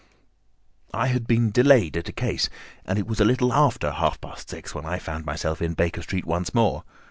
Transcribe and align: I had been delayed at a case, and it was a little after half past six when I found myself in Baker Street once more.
I 0.95 1.09
had 1.09 1.27
been 1.27 1.51
delayed 1.51 1.95
at 1.95 2.09
a 2.09 2.11
case, 2.11 2.49
and 2.85 2.97
it 2.97 3.05
was 3.05 3.19
a 3.19 3.23
little 3.23 3.53
after 3.53 3.91
half 3.91 4.19
past 4.19 4.49
six 4.49 4.73
when 4.73 4.83
I 4.87 4.97
found 4.97 5.25
myself 5.27 5.61
in 5.61 5.75
Baker 5.75 6.01
Street 6.01 6.25
once 6.25 6.55
more. 6.55 6.83